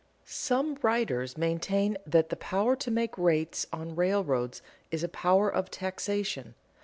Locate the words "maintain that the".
1.37-2.35